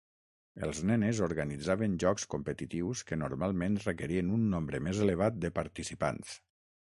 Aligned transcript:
Els 0.67 0.77
nenes 0.91 1.19
organitzaven 1.25 1.97
jocs 2.03 2.25
competitius 2.35 3.03
que 3.11 3.19
normalment 3.25 3.77
requerien 3.85 4.33
un 4.39 4.49
nombre 4.55 4.81
més 4.89 5.03
elevat 5.07 5.39
de 5.45 5.53
participants. 5.61 6.35